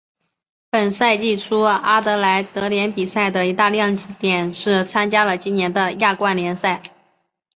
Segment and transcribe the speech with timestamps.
[0.71, 6.81] 本赛季初阿德莱德联比赛的一大亮点是参加了今年的亚冠联赛。